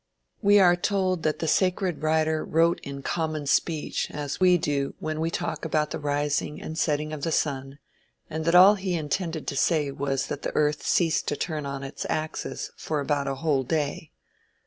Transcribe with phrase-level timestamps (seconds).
[0.41, 5.19] We are told that the sacred writer wrote in common speech as we do when
[5.19, 7.77] we talk about the rising and setting of the sun,
[8.27, 11.83] and that all he intended to say was that the earth ceased to turn on
[11.83, 14.11] its axis "for about a whole day."